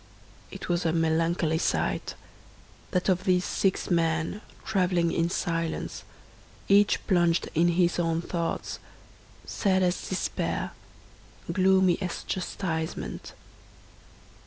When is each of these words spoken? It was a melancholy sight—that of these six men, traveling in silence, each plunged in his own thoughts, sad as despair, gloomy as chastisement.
It 0.49 0.67
was 0.67 0.83
a 0.83 0.91
melancholy 0.91 1.59
sight—that 1.59 3.07
of 3.07 3.23
these 3.23 3.45
six 3.45 3.91
men, 3.91 4.41
traveling 4.65 5.11
in 5.11 5.29
silence, 5.29 6.03
each 6.67 7.05
plunged 7.05 7.49
in 7.53 7.67
his 7.77 7.99
own 7.99 8.19
thoughts, 8.19 8.79
sad 9.45 9.83
as 9.83 10.09
despair, 10.09 10.71
gloomy 11.53 12.01
as 12.01 12.23
chastisement. 12.23 13.33